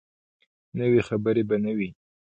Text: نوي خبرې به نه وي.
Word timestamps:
نوي 0.79 1.01
خبرې 1.07 1.43
به 1.49 1.55
نه 1.63 1.71
وي. 1.77 1.89